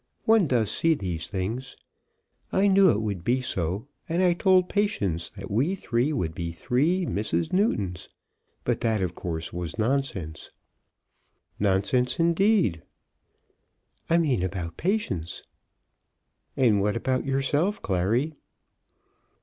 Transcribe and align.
One 0.25 0.47
does 0.47 0.71
see 0.71 0.95
these 0.95 1.29
things. 1.29 1.77
I 2.51 2.65
knew 2.67 2.89
it 2.89 3.03
would 3.03 3.23
be 3.23 3.39
so; 3.39 3.87
and 4.09 4.23
I 4.23 4.33
told 4.33 4.67
Patience 4.67 5.29
that 5.29 5.51
we 5.51 5.75
three 5.75 6.11
would 6.11 6.33
be 6.33 6.51
three 6.51 7.05
Mrs. 7.05 7.53
Newtons. 7.53 8.09
But 8.63 8.81
that 8.81 9.03
of 9.03 9.13
course 9.13 9.53
was 9.53 9.77
nonsense." 9.77 10.49
"Nonsense, 11.59 12.19
indeed." 12.19 12.81
"I 14.09 14.17
mean 14.17 14.41
about 14.41 14.75
Patience." 14.75 15.43
"And 16.57 16.81
what 16.81 16.97
about 16.97 17.27
yourself, 17.27 17.79
Clary?" 17.83 18.33